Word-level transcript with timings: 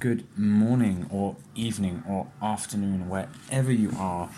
good 0.00 0.26
morning 0.34 1.06
or 1.10 1.36
evening 1.54 2.02
or 2.08 2.26
afternoon, 2.40 3.10
wherever 3.10 3.70
you 3.70 3.92
are. 3.98 4.30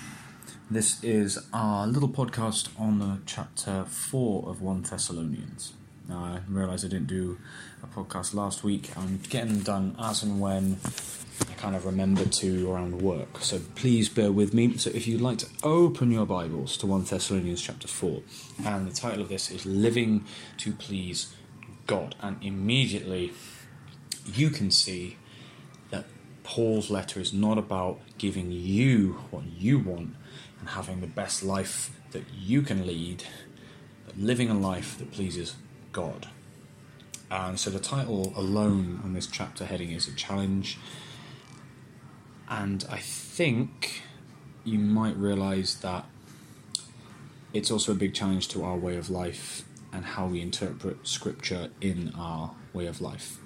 This 0.68 1.02
is 1.04 1.38
our 1.52 1.86
little 1.86 2.08
podcast 2.08 2.68
on 2.80 2.98
the 2.98 3.18
chapter 3.26 3.84
4 3.84 4.48
of 4.48 4.60
1 4.60 4.82
Thessalonians. 4.82 5.74
Now, 6.08 6.18
I 6.18 6.40
realise 6.48 6.84
I 6.84 6.88
didn't 6.88 7.06
do 7.06 7.38
a 7.80 7.86
podcast 7.86 8.34
last 8.34 8.64
week. 8.64 8.90
I'm 8.96 9.20
getting 9.28 9.52
them 9.52 9.62
done 9.62 9.96
as 10.00 10.24
and 10.24 10.40
when 10.40 10.78
I 11.48 11.52
kind 11.54 11.76
of 11.76 11.86
remember 11.86 12.24
to 12.24 12.72
around 12.72 13.00
work. 13.00 13.38
So 13.38 13.60
please 13.76 14.08
bear 14.08 14.32
with 14.32 14.52
me. 14.52 14.78
So 14.78 14.90
if 14.90 15.06
you'd 15.06 15.20
like 15.20 15.38
to 15.38 15.48
open 15.62 16.10
your 16.10 16.26
Bibles 16.26 16.76
to 16.78 16.88
1 16.88 17.04
Thessalonians 17.04 17.62
chapter 17.62 17.86
4, 17.86 18.20
and 18.64 18.90
the 18.90 18.92
title 18.92 19.22
of 19.22 19.28
this 19.28 19.48
is 19.52 19.64
Living 19.64 20.24
to 20.56 20.72
Please 20.72 21.36
God. 21.86 22.16
And 22.20 22.42
immediately 22.42 23.32
you 24.26 24.50
can 24.50 24.72
see 24.72 25.18
Paul's 26.44 26.90
letter 26.90 27.20
is 27.20 27.32
not 27.32 27.58
about 27.58 28.00
giving 28.18 28.50
you 28.50 29.18
what 29.30 29.44
you 29.44 29.78
want 29.78 30.14
and 30.60 30.68
having 30.70 31.00
the 31.00 31.06
best 31.06 31.42
life 31.42 31.90
that 32.10 32.24
you 32.36 32.62
can 32.62 32.86
lead, 32.86 33.24
but 34.06 34.18
living 34.18 34.50
a 34.50 34.58
life 34.58 34.98
that 34.98 35.12
pleases 35.12 35.56
God. 35.92 36.28
And 37.30 37.58
so 37.58 37.70
the 37.70 37.78
title 37.78 38.32
alone 38.36 39.00
on 39.02 39.14
this 39.14 39.26
chapter 39.26 39.64
heading 39.64 39.92
is 39.92 40.06
a 40.06 40.12
challenge. 40.12 40.78
And 42.48 42.84
I 42.90 42.98
think 42.98 44.02
you 44.64 44.78
might 44.78 45.16
realize 45.16 45.76
that 45.76 46.04
it's 47.52 47.70
also 47.70 47.92
a 47.92 47.94
big 47.94 48.14
challenge 48.14 48.48
to 48.48 48.64
our 48.64 48.76
way 48.76 48.96
of 48.96 49.10
life 49.10 49.64
and 49.92 50.04
how 50.04 50.26
we 50.26 50.40
interpret 50.40 51.06
scripture 51.06 51.70
in 51.80 52.12
our 52.16 52.52
way 52.72 52.86
of 52.86 53.00
life. 53.00 53.38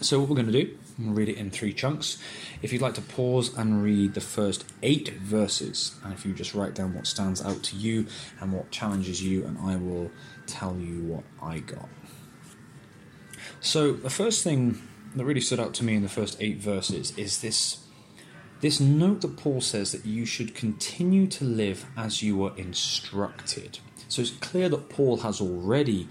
So, 0.00 0.18
what 0.20 0.28
we're 0.28 0.36
going 0.36 0.46
to 0.46 0.52
do, 0.52 0.76
I'm 0.98 1.04
going 1.04 1.14
to 1.14 1.20
read 1.20 1.28
it 1.28 1.38
in 1.38 1.50
three 1.50 1.72
chunks. 1.72 2.18
If 2.62 2.72
you'd 2.72 2.82
like 2.82 2.94
to 2.94 3.00
pause 3.00 3.56
and 3.56 3.82
read 3.82 4.14
the 4.14 4.20
first 4.20 4.64
eight 4.82 5.10
verses, 5.10 5.98
and 6.02 6.12
if 6.12 6.26
you 6.26 6.32
just 6.32 6.52
write 6.52 6.74
down 6.74 6.94
what 6.94 7.06
stands 7.06 7.44
out 7.44 7.62
to 7.64 7.76
you 7.76 8.06
and 8.40 8.52
what 8.52 8.70
challenges 8.70 9.22
you, 9.22 9.44
and 9.44 9.56
I 9.58 9.76
will 9.76 10.10
tell 10.46 10.76
you 10.76 11.02
what 11.04 11.24
I 11.40 11.60
got. 11.60 11.88
So, 13.60 13.92
the 13.92 14.10
first 14.10 14.42
thing 14.42 14.82
that 15.14 15.24
really 15.24 15.40
stood 15.40 15.60
out 15.60 15.74
to 15.74 15.84
me 15.84 15.94
in 15.94 16.02
the 16.02 16.08
first 16.08 16.36
eight 16.40 16.58
verses 16.58 17.16
is 17.16 17.40
this. 17.40 17.80
This 18.60 18.80
note 18.80 19.20
that 19.20 19.36
Paul 19.36 19.60
says 19.60 19.92
that 19.92 20.06
you 20.06 20.24
should 20.24 20.54
continue 20.54 21.26
to 21.26 21.44
live 21.44 21.84
as 21.98 22.22
you 22.22 22.36
were 22.36 22.52
instructed. 22.56 23.78
So 24.08 24.22
it's 24.22 24.30
clear 24.30 24.70
that 24.70 24.88
Paul 24.88 25.18
has 25.18 25.40
already 25.40 26.08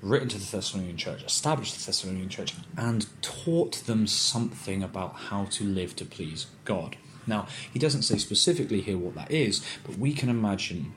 written 0.00 0.28
to 0.28 0.38
the 0.38 0.56
Thessalonian 0.56 0.96
church, 0.96 1.22
established 1.24 1.78
the 1.78 1.84
Thessalonian 1.84 2.28
church, 2.28 2.54
and 2.76 3.06
taught 3.22 3.86
them 3.86 4.06
something 4.06 4.82
about 4.82 5.14
how 5.14 5.44
to 5.46 5.64
live 5.64 5.96
to 5.96 6.04
please 6.04 6.46
God. 6.64 6.96
Now, 7.26 7.46
he 7.72 7.78
doesn't 7.78 8.02
say 8.02 8.18
specifically 8.18 8.80
here 8.80 8.98
what 8.98 9.14
that 9.16 9.30
is, 9.30 9.64
but 9.84 9.98
we 9.98 10.12
can 10.12 10.28
imagine 10.28 10.94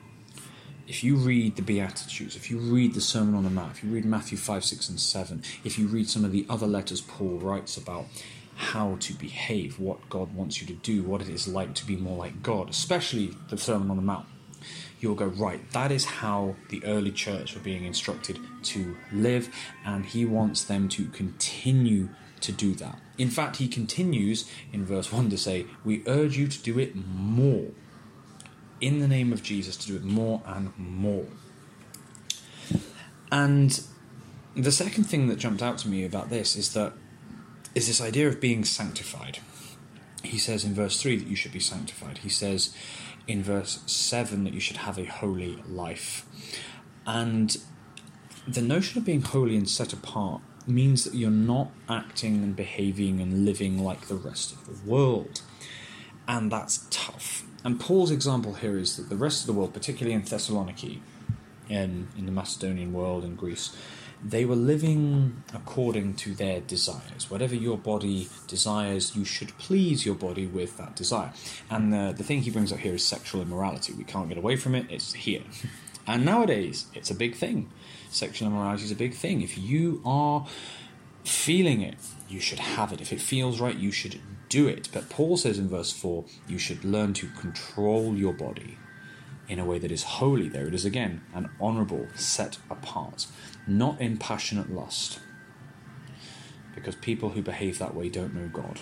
if 0.86 1.04
you 1.04 1.16
read 1.16 1.56
the 1.56 1.62
Beatitudes, 1.62 2.36
if 2.36 2.50
you 2.50 2.58
read 2.58 2.94
the 2.94 3.00
Sermon 3.00 3.34
on 3.34 3.44
the 3.44 3.50
Mount, 3.50 3.72
if 3.72 3.84
you 3.84 3.90
read 3.90 4.04
Matthew 4.04 4.36
5, 4.36 4.64
6, 4.64 4.88
and 4.88 5.00
7, 5.00 5.42
if 5.64 5.78
you 5.78 5.86
read 5.86 6.08
some 6.08 6.24
of 6.24 6.32
the 6.32 6.46
other 6.48 6.66
letters 6.66 7.00
Paul 7.00 7.38
writes 7.38 7.76
about 7.76 8.06
how 8.56 8.96
to 9.00 9.14
behave, 9.14 9.78
what 9.78 10.10
God 10.10 10.34
wants 10.34 10.60
you 10.60 10.66
to 10.66 10.74
do, 10.74 11.02
what 11.02 11.22
it 11.22 11.28
is 11.28 11.48
like 11.48 11.74
to 11.74 11.86
be 11.86 11.96
more 11.96 12.18
like 12.18 12.42
God, 12.42 12.68
especially 12.68 13.34
the 13.48 13.56
Sermon 13.56 13.90
on 13.90 13.96
the 13.96 14.02
Mount 14.02 14.26
you'll 15.00 15.14
go, 15.14 15.26
right, 15.26 15.68
that 15.72 15.90
is 15.90 16.04
how 16.04 16.56
the 16.68 16.84
early 16.84 17.10
church 17.10 17.54
were 17.54 17.60
being 17.60 17.84
instructed 17.84 18.38
to 18.64 18.96
live, 19.12 19.52
and 19.84 20.04
he 20.04 20.24
wants 20.24 20.64
them 20.64 20.88
to 20.90 21.06
continue 21.06 22.10
to 22.40 22.52
do 22.52 22.74
that. 22.74 22.98
In 23.18 23.30
fact, 23.30 23.56
he 23.56 23.68
continues 23.68 24.50
in 24.72 24.84
verse 24.84 25.12
1 25.12 25.30
to 25.30 25.38
say, 25.38 25.66
We 25.84 26.02
urge 26.06 26.36
you 26.36 26.48
to 26.48 26.62
do 26.62 26.78
it 26.78 26.94
more. 26.96 27.68
In 28.80 29.00
the 29.00 29.08
name 29.08 29.32
of 29.32 29.42
Jesus, 29.42 29.76
to 29.78 29.88
do 29.88 29.96
it 29.96 30.04
more 30.04 30.42
and 30.46 30.72
more. 30.78 31.26
And 33.30 33.82
the 34.56 34.72
second 34.72 35.04
thing 35.04 35.28
that 35.28 35.38
jumped 35.38 35.62
out 35.62 35.78
to 35.78 35.88
me 35.88 36.04
about 36.04 36.30
this 36.30 36.56
is 36.56 36.72
that 36.74 36.92
is 37.74 37.86
this 37.86 38.00
idea 38.00 38.26
of 38.26 38.40
being 38.40 38.64
sanctified. 38.64 39.38
He 40.22 40.38
says 40.38 40.64
in 40.64 40.74
verse 40.74 41.00
3 41.00 41.16
that 41.16 41.28
you 41.28 41.36
should 41.36 41.52
be 41.52 41.60
sanctified. 41.60 42.18
He 42.18 42.28
says 42.28 42.74
in 43.26 43.42
verse 43.42 43.80
7 43.86 44.44
that 44.44 44.52
you 44.52 44.60
should 44.60 44.78
have 44.78 44.98
a 44.98 45.04
holy 45.04 45.62
life. 45.68 46.26
And 47.06 47.56
the 48.46 48.62
notion 48.62 48.98
of 48.98 49.04
being 49.04 49.22
holy 49.22 49.56
and 49.56 49.68
set 49.68 49.92
apart 49.92 50.40
means 50.66 51.04
that 51.04 51.14
you're 51.14 51.30
not 51.30 51.70
acting 51.88 52.42
and 52.42 52.54
behaving 52.54 53.20
and 53.20 53.44
living 53.44 53.82
like 53.82 54.08
the 54.08 54.14
rest 54.14 54.52
of 54.52 54.66
the 54.66 54.90
world. 54.90 55.42
And 56.28 56.50
that's 56.50 56.86
tough. 56.90 57.44
And 57.64 57.78
Paul's 57.78 58.10
example 58.10 58.54
here 58.54 58.78
is 58.78 58.96
that 58.96 59.08
the 59.08 59.16
rest 59.16 59.42
of 59.42 59.46
the 59.46 59.52
world, 59.52 59.74
particularly 59.74 60.14
in 60.14 60.22
Thessaloniki, 60.22 61.00
in, 61.68 62.08
in 62.16 62.26
the 62.26 62.32
Macedonian 62.32 62.92
world 62.92 63.24
in 63.24 63.36
Greece, 63.36 63.76
they 64.22 64.44
were 64.44 64.56
living 64.56 65.42
according 65.54 66.14
to 66.14 66.34
their 66.34 66.60
desires. 66.60 67.30
Whatever 67.30 67.54
your 67.54 67.78
body 67.78 68.28
desires, 68.46 69.16
you 69.16 69.24
should 69.24 69.56
please 69.58 70.04
your 70.04 70.14
body 70.14 70.46
with 70.46 70.76
that 70.76 70.94
desire. 70.96 71.32
And 71.70 71.92
the, 71.92 72.14
the 72.16 72.24
thing 72.24 72.42
he 72.42 72.50
brings 72.50 72.72
up 72.72 72.80
here 72.80 72.94
is 72.94 73.04
sexual 73.04 73.40
immorality. 73.40 73.92
We 73.92 74.04
can't 74.04 74.28
get 74.28 74.38
away 74.38 74.56
from 74.56 74.74
it, 74.74 74.86
it's 74.90 75.14
here. 75.14 75.42
And 76.06 76.24
nowadays, 76.24 76.86
it's 76.92 77.10
a 77.10 77.14
big 77.14 77.36
thing. 77.36 77.70
Sexual 78.10 78.48
immorality 78.48 78.84
is 78.84 78.90
a 78.90 78.96
big 78.96 79.14
thing. 79.14 79.42
If 79.42 79.56
you 79.56 80.02
are 80.04 80.44
feeling 81.24 81.82
it, 81.82 81.94
you 82.28 82.40
should 82.40 82.58
have 82.58 82.92
it. 82.92 83.00
If 83.00 83.12
it 83.12 83.20
feels 83.20 83.60
right, 83.60 83.76
you 83.76 83.92
should 83.92 84.18
do 84.48 84.66
it. 84.66 84.88
But 84.92 85.08
Paul 85.08 85.36
says 85.36 85.58
in 85.58 85.68
verse 85.68 85.92
4 85.92 86.24
you 86.48 86.58
should 86.58 86.84
learn 86.84 87.12
to 87.14 87.28
control 87.28 88.16
your 88.16 88.32
body 88.32 88.76
in 89.50 89.58
a 89.58 89.64
way 89.64 89.78
that 89.78 89.90
is 89.90 90.04
holy. 90.04 90.48
There 90.48 90.66
it 90.66 90.74
is 90.74 90.84
again, 90.84 91.22
an 91.34 91.50
honourable, 91.60 92.06
set 92.14 92.58
apart 92.70 93.26
not 93.66 94.00
in 94.00 94.16
passionate 94.16 94.70
lust. 94.70 95.20
Because 96.74 96.94
people 96.94 97.30
who 97.30 97.42
behave 97.42 97.78
that 97.78 97.94
way 97.94 98.08
don't 98.08 98.34
know 98.34 98.48
God. 98.48 98.80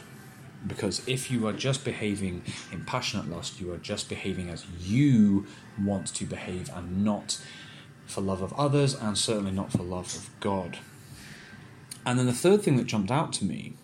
Because 0.67 1.07
if 1.09 1.31
you 1.31 1.47
are 1.47 1.53
just 1.53 1.85
behaving 1.85 2.43
in 2.73 2.85
passionate 2.85 3.29
lust, 3.29 3.61
you 3.61 3.73
are 3.73 3.79
just 3.79 4.09
behaving 4.09 4.51
as 4.51 4.67
you 4.81 5.47
want 5.83 6.09
to 6.09 6.25
behave 6.25 6.71
and 6.75 7.05
not 7.05 7.41
for 8.07 8.21
love 8.21 8.43
of 8.43 8.53
others 8.55 8.95
and 8.95 9.17
certainly 9.17 9.53
not 9.53 9.73
for 9.73 9.83
love 9.83 10.15
of 10.15 10.31
God. 10.41 10.79
And 12.05 12.19
then 12.19 12.27
the 12.27 12.33
third 12.33 12.63
thing 12.63 12.77
that 12.77 12.87
jumped 12.87 13.11
out 13.11 13.33
to 13.35 13.45
me 13.45 13.75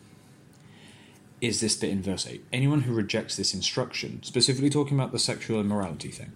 is 1.40 1.60
this 1.60 1.76
bit 1.76 1.90
in 1.90 2.02
verse 2.02 2.26
8. 2.26 2.44
Anyone 2.52 2.82
who 2.82 2.92
rejects 2.92 3.36
this 3.36 3.54
instruction, 3.54 4.22
specifically 4.22 4.70
talking 4.70 4.98
about 4.98 5.12
the 5.12 5.18
sexual 5.18 5.60
immorality 5.60 6.08
thing, 6.08 6.32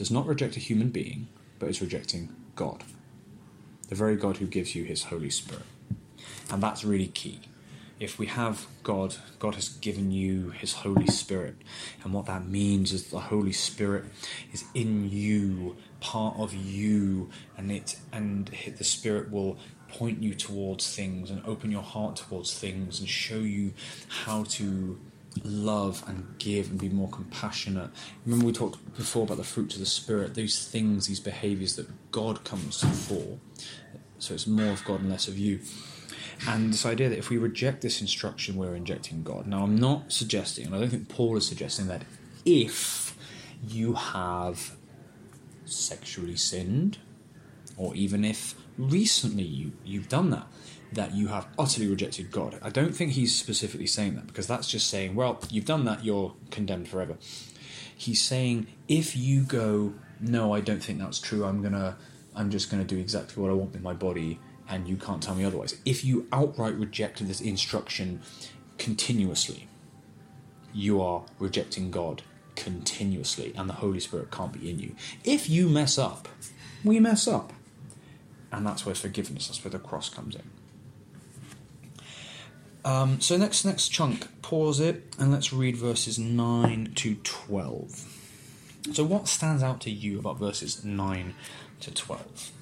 does 0.00 0.10
not 0.10 0.26
reject 0.26 0.56
a 0.56 0.60
human 0.60 0.88
being, 0.88 1.28
but 1.58 1.68
is 1.68 1.82
rejecting 1.82 2.34
God 2.56 2.84
the 3.90 3.96
very 3.96 4.16
God 4.16 4.38
who 4.38 4.46
gives 4.46 4.74
you 4.74 4.84
his 4.84 5.04
Holy 5.04 5.28
Spirit. 5.28 5.66
And 6.50 6.62
that's 6.62 6.84
really 6.84 7.08
key. 7.08 7.40
If 7.98 8.18
we 8.18 8.26
have 8.26 8.66
God, 8.82 9.16
God 9.38 9.56
has 9.56 9.68
given 9.68 10.10
you 10.10 10.50
his 10.50 10.72
Holy 10.72 11.08
Spirit. 11.08 11.56
And 12.02 12.14
what 12.14 12.24
that 12.26 12.46
means 12.46 12.92
is 12.92 13.08
the 13.08 13.18
Holy 13.18 13.52
Spirit 13.52 14.04
is 14.52 14.64
in 14.74 15.10
you, 15.10 15.76
part 16.00 16.38
of 16.38 16.54
you, 16.54 17.28
and 17.58 17.70
it 17.70 17.98
and 18.10 18.50
the 18.78 18.84
Spirit 18.84 19.30
will 19.30 19.58
point 19.88 20.22
you 20.22 20.34
towards 20.34 20.94
things 20.96 21.30
and 21.30 21.44
open 21.44 21.70
your 21.70 21.82
heart 21.82 22.16
towards 22.16 22.56
things 22.56 23.00
and 23.00 23.08
show 23.08 23.40
you 23.40 23.74
how 24.08 24.44
to 24.44 24.98
love 25.44 26.04
and 26.06 26.34
give 26.38 26.70
and 26.70 26.78
be 26.78 26.88
more 26.88 27.08
compassionate. 27.08 27.90
Remember, 28.24 28.46
we 28.46 28.52
talked 28.52 28.96
before 28.96 29.24
about 29.24 29.36
the 29.36 29.44
fruits 29.44 29.74
of 29.74 29.80
the 29.80 29.86
Spirit, 29.86 30.34
those 30.34 30.66
things, 30.66 31.06
these 31.06 31.20
behaviors 31.20 31.76
that 31.76 31.88
God 32.10 32.44
comes 32.44 32.82
for. 33.06 33.38
So 34.18 34.34
it's 34.34 34.46
more 34.46 34.72
of 34.72 34.84
God 34.84 35.00
and 35.00 35.10
less 35.10 35.28
of 35.28 35.38
you. 35.38 35.60
And 36.48 36.72
this 36.72 36.86
idea 36.86 37.08
that 37.08 37.18
if 37.18 37.30
we 37.30 37.38
reject 37.38 37.82
this 37.82 38.00
instruction, 38.00 38.56
we're 38.56 38.74
injecting 38.74 39.22
God. 39.22 39.46
Now, 39.46 39.62
I'm 39.62 39.76
not 39.76 40.12
suggesting, 40.12 40.66
and 40.66 40.74
I 40.74 40.80
don't 40.80 40.88
think 40.88 41.08
Paul 41.08 41.36
is 41.36 41.46
suggesting 41.46 41.86
that 41.88 42.02
if 42.44 43.16
you 43.66 43.94
have 43.94 44.76
sexually 45.64 46.36
sinned, 46.36 46.98
or 47.76 47.94
even 47.94 48.24
if 48.24 48.54
recently 48.78 49.44
you, 49.44 49.72
you've 49.84 50.08
done 50.08 50.30
that, 50.30 50.46
that 50.92 51.14
you 51.14 51.28
have 51.28 51.46
utterly 51.58 51.86
rejected 51.88 52.30
God. 52.30 52.58
I 52.62 52.70
don't 52.70 52.94
think 52.94 53.12
he's 53.12 53.34
specifically 53.34 53.86
saying 53.86 54.16
that 54.16 54.26
because 54.26 54.46
that's 54.46 54.68
just 54.68 54.88
saying, 54.88 55.14
well, 55.14 55.40
you've 55.50 55.64
done 55.64 55.84
that, 55.84 56.04
you're 56.04 56.34
condemned 56.50 56.88
forever. 56.88 57.16
He's 57.96 58.22
saying, 58.22 58.66
if 58.88 59.16
you 59.16 59.42
go, 59.42 59.94
no, 60.20 60.54
I 60.54 60.60
don't 60.60 60.82
think 60.82 60.98
that's 60.98 61.20
true, 61.20 61.44
I'm 61.44 61.62
gonna, 61.62 61.96
I'm 62.34 62.50
just 62.50 62.70
gonna 62.70 62.84
do 62.84 62.98
exactly 62.98 63.40
what 63.42 63.50
I 63.50 63.54
want 63.54 63.72
with 63.72 63.82
my 63.82 63.94
body, 63.94 64.40
and 64.68 64.88
you 64.88 64.96
can't 64.96 65.22
tell 65.22 65.34
me 65.34 65.44
otherwise. 65.44 65.76
If 65.84 66.04
you 66.04 66.26
outright 66.32 66.74
reject 66.74 67.26
this 67.26 67.40
instruction 67.40 68.22
continuously, 68.78 69.68
you 70.72 71.02
are 71.02 71.24
rejecting 71.38 71.90
God 71.90 72.22
continuously, 72.56 73.52
and 73.56 73.68
the 73.68 73.74
Holy 73.74 74.00
Spirit 74.00 74.30
can't 74.30 74.52
be 74.52 74.70
in 74.70 74.78
you. 74.78 74.94
If 75.24 75.48
you 75.48 75.68
mess 75.68 75.98
up, 75.98 76.28
we 76.84 77.00
mess 77.00 77.28
up. 77.28 77.52
And 78.52 78.66
that's 78.66 78.84
where 78.84 78.94
forgiveness, 78.94 79.46
that's 79.46 79.64
where 79.64 79.70
the 79.70 79.78
cross 79.78 80.08
comes 80.08 80.34
in. 80.34 80.42
Um, 82.84 83.20
so 83.20 83.36
next 83.36 83.64
next 83.64 83.88
chunk, 83.88 84.28
pause 84.42 84.80
it 84.80 85.14
and 85.18 85.30
let's 85.30 85.52
read 85.52 85.76
verses 85.76 86.18
nine 86.18 86.92
to 86.96 87.16
twelve. 87.16 88.06
So 88.92 89.04
what 89.04 89.28
stands 89.28 89.62
out 89.62 89.80
to 89.82 89.90
you 89.90 90.18
about 90.18 90.38
verses 90.38 90.84
nine 90.84 91.34
to 91.80 91.92
twelve? 91.92 92.52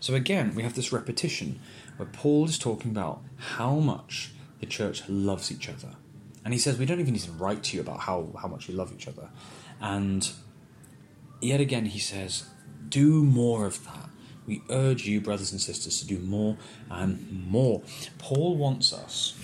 So 0.00 0.14
again, 0.14 0.54
we 0.54 0.62
have 0.62 0.74
this 0.74 0.92
repetition 0.92 1.60
where 1.96 2.08
Paul 2.08 2.44
is 2.44 2.58
talking 2.58 2.90
about 2.90 3.22
how 3.36 3.76
much 3.76 4.32
the 4.60 4.66
church 4.66 5.08
loves 5.08 5.50
each 5.50 5.68
other. 5.68 5.96
And 6.44 6.52
he 6.52 6.60
says, 6.60 6.78
We 6.78 6.86
don't 6.86 7.00
even 7.00 7.14
need 7.14 7.22
to 7.22 7.32
write 7.32 7.64
to 7.64 7.76
you 7.76 7.82
about 7.82 8.00
how, 8.00 8.28
how 8.40 8.48
much 8.48 8.68
we 8.68 8.74
love 8.74 8.92
each 8.92 9.08
other. 9.08 9.30
And 9.80 10.30
yet 11.40 11.60
again, 11.60 11.86
he 11.86 11.98
says, 11.98 12.44
Do 12.88 13.24
more 13.24 13.66
of 13.66 13.84
that. 13.84 14.10
We 14.46 14.62
urge 14.70 15.06
you, 15.06 15.20
brothers 15.20 15.52
and 15.52 15.60
sisters, 15.60 15.98
to 16.00 16.06
do 16.06 16.18
more 16.18 16.56
and 16.90 17.46
more. 17.48 17.82
Paul 18.18 18.56
wants 18.56 18.92
us 18.92 19.34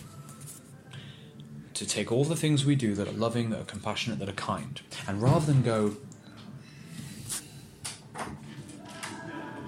to 1.75 1.87
take 1.87 2.13
all 2.13 2.25
the 2.25 2.37
things 2.37 2.65
we 2.65 2.75
do 2.77 2.95
that 2.95 3.09
are 3.09 3.13
loving, 3.13 3.51
that 3.51 3.61
are 3.61 3.65
compassionate, 3.65 4.19
that 4.21 4.29
are 4.29 4.33
kind, 4.33 4.81
and 5.09 5.21
rather 5.21 5.47
than 5.47 5.63
go, 5.63 5.97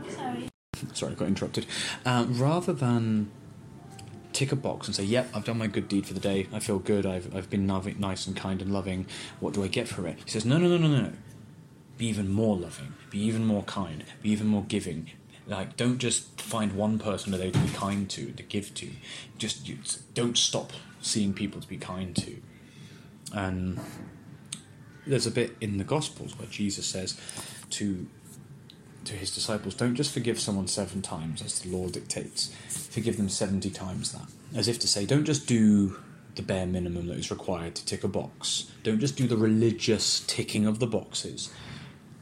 Sorry. 0.09 0.51
sorry, 0.93 1.13
I 1.13 1.15
got 1.17 1.29
interrupted. 1.29 1.67
Uh, 2.05 2.27
rather 2.29 2.73
than 2.73 3.31
tick 4.33 4.53
a 4.53 4.57
box 4.57 4.87
and 4.87 4.95
say, 4.95 5.05
"Yep, 5.05 5.31
I've 5.35 5.45
done 5.45 5.59
my 5.59 5.67
good 5.67 5.89
deed 5.89 6.07
for 6.07 6.15
the 6.15 6.21
day. 6.21 6.47
I 6.53 6.59
feel 6.61 6.79
good. 6.79 7.07
I've 7.07 7.35
I've 7.35 7.49
been 7.49 7.67
nice 7.67 8.27
and 8.27 8.37
kind 8.37 8.61
and 8.61 8.73
loving. 8.73 9.07
What 9.41 9.55
do 9.55 9.65
I 9.65 9.69
get 9.69 9.89
from 9.89 10.07
it?" 10.07 10.19
He 10.25 10.31
says, 10.31 10.45
"No, 10.45 10.59
no, 10.59 10.69
no, 10.69 10.77
no, 10.77 10.89
no. 10.89 11.13
Be 11.97 12.07
even 12.07 12.29
more 12.29 12.57
loving. 12.57 12.95
Be 13.11 13.21
even 13.21 13.47
more 13.47 13.63
kind. 13.63 14.05
Be 14.23 14.31
even 14.31 14.49
more 14.49 14.65
giving. 14.65 15.11
Like, 15.47 15.77
don't 15.77 15.99
just 15.99 16.41
find 16.41 16.73
one 16.73 16.99
person 16.99 17.35
a 17.35 17.39
day 17.39 17.51
to 17.51 17.59
be 17.59 17.69
kind 17.69 18.09
to, 18.11 18.33
to 18.33 18.43
give 18.43 18.75
to. 18.75 18.91
Just 19.37 19.69
you, 19.69 19.79
don't 20.15 20.39
stop 20.39 20.73
seeing 21.01 21.35
people 21.35 21.61
to 21.61 21.69
be 21.69 21.77
kind 21.77 22.17
to." 22.17 22.37
And 23.33 23.81
there's 25.07 25.27
a 25.27 25.31
bit 25.31 25.57
in 25.61 25.79
the 25.79 25.85
Gospels 25.85 26.39
where 26.39 26.49
Jesus 26.49 26.87
says 26.87 27.21
to 27.71 28.07
to 29.05 29.13
his 29.13 29.35
disciples, 29.35 29.75
don't 29.75 29.95
just 29.95 30.13
forgive 30.13 30.41
someone 30.41 30.67
seven 30.67 31.03
times 31.03 31.43
as 31.43 31.59
the 31.61 31.69
law 31.71 31.89
dictates, 31.89 32.55
forgive 32.69 33.17
them 33.17 33.29
70 33.29 33.71
times 33.71 34.13
that. 34.13 34.27
As 34.55 34.69
if 34.69 34.79
to 34.81 34.89
say, 34.89 35.05
don't 35.05 35.25
just 35.25 35.47
do 35.47 35.99
the 36.35 36.43
bare 36.43 36.67
minimum 36.67 37.07
that 37.09 37.19
is 37.19 37.31
required 37.31 37.75
to 37.77 37.85
tick 37.85 38.05
a 38.05 38.09
box. 38.09 38.73
Don't 38.83 39.01
just 39.01 39.17
do 39.17 39.27
the 39.27 39.37
religious 39.37 40.21
ticking 40.27 40.67
of 40.67 40.79
the 40.79 40.87
boxes. 40.87 41.53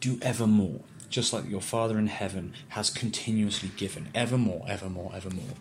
Do 0.01 0.19
ever 0.23 0.47
more, 0.47 0.81
just 1.13 1.33
like 1.33 1.49
your 1.49 1.61
Father 1.61 1.99
in 1.99 2.07
heaven 2.09 2.55
has 2.71 2.91
continuously 2.91 3.71
given, 3.77 4.09
ever 4.15 4.39
more, 4.39 4.65
ever 4.67 4.89
more, 4.89 5.13
ever 5.15 5.31
more. 5.31 5.55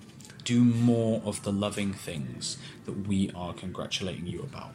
Do 0.44 0.64
more 0.64 1.22
of 1.24 1.44
the 1.44 1.52
loving 1.52 1.94
things 1.94 2.58
that 2.86 3.08
we 3.08 3.30
are 3.36 3.54
congratulating 3.54 4.26
you 4.26 4.42
about. 4.42 4.72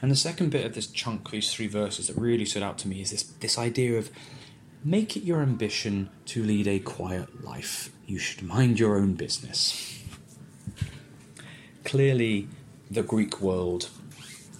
And 0.00 0.10
the 0.10 0.16
second 0.16 0.50
bit 0.50 0.64
of 0.64 0.74
this 0.74 0.86
chunk, 0.86 1.30
these 1.30 1.52
three 1.52 1.68
verses 1.68 2.08
that 2.08 2.16
really 2.16 2.44
stood 2.44 2.62
out 2.62 2.78
to 2.78 2.88
me, 2.88 3.02
is 3.02 3.10
this, 3.10 3.22
this 3.22 3.58
idea 3.58 3.98
of 3.98 4.10
make 4.82 5.16
it 5.16 5.22
your 5.22 5.42
ambition 5.42 6.08
to 6.26 6.42
lead 6.42 6.66
a 6.66 6.78
quiet 6.78 7.44
life. 7.44 7.92
You 8.06 8.18
should 8.18 8.42
mind 8.42 8.80
your 8.80 8.96
own 8.96 9.14
business. 9.14 10.02
Clearly, 11.84 12.48
the 12.90 13.02
Greek 13.02 13.40
world 13.40 13.90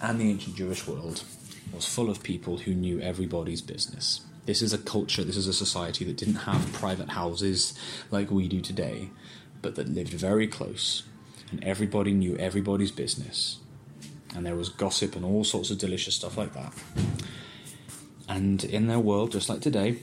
and 0.00 0.20
the 0.20 0.30
ancient 0.30 0.56
Jewish 0.56 0.86
world 0.86 1.24
was 1.72 1.86
full 1.86 2.10
of 2.10 2.22
people 2.22 2.58
who 2.58 2.74
knew 2.74 3.00
everybody's 3.00 3.62
business. 3.62 4.20
This 4.48 4.62
is 4.62 4.72
a 4.72 4.78
culture, 4.78 5.22
this 5.24 5.36
is 5.36 5.46
a 5.46 5.52
society 5.52 6.06
that 6.06 6.16
didn't 6.16 6.46
have 6.46 6.72
private 6.72 7.10
houses 7.10 7.78
like 8.10 8.30
we 8.30 8.48
do 8.48 8.62
today, 8.62 9.10
but 9.60 9.74
that 9.74 9.90
lived 9.90 10.14
very 10.14 10.46
close, 10.46 11.02
and 11.50 11.62
everybody 11.62 12.12
knew 12.12 12.34
everybody's 12.38 12.90
business. 12.90 13.58
And 14.34 14.46
there 14.46 14.56
was 14.56 14.70
gossip 14.70 15.14
and 15.14 15.22
all 15.22 15.44
sorts 15.44 15.70
of 15.70 15.76
delicious 15.76 16.14
stuff 16.14 16.38
like 16.38 16.54
that. 16.54 16.72
And 18.26 18.64
in 18.64 18.86
their 18.86 18.98
world, 18.98 19.32
just 19.32 19.50
like 19.50 19.60
today, 19.60 19.98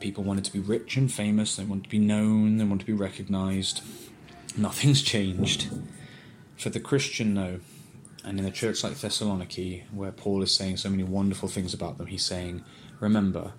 people 0.00 0.22
wanted 0.22 0.44
to 0.44 0.52
be 0.52 0.58
rich 0.60 0.98
and 0.98 1.10
famous, 1.10 1.56
they 1.56 1.64
wanted 1.64 1.84
to 1.84 1.88
be 1.90 1.98
known, 1.98 2.58
they 2.58 2.64
wanted 2.64 2.80
to 2.80 2.92
be 2.92 2.92
recognized. 2.92 3.80
Nothing's 4.54 5.00
changed. 5.00 5.70
For 6.58 6.68
the 6.68 6.78
Christian, 6.78 7.32
no. 7.32 7.60
And 8.24 8.38
in 8.38 8.44
a 8.44 8.50
church 8.50 8.84
like 8.84 8.94
Thessaloniki, 8.94 9.84
where 9.92 10.12
Paul 10.12 10.42
is 10.42 10.54
saying 10.54 10.76
so 10.76 10.90
many 10.90 11.02
wonderful 11.02 11.48
things 11.48 11.72
about 11.72 11.98
them, 11.98 12.06
he's 12.06 12.24
saying, 12.24 12.64
remember, 13.00 13.52